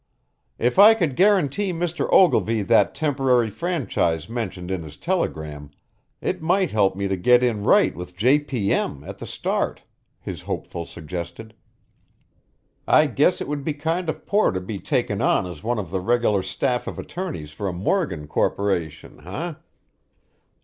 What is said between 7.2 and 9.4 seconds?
in right with J.P.M, at the